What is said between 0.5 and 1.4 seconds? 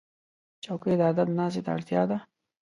چوکۍ د ادب